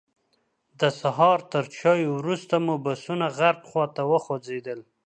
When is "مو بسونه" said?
2.65-3.25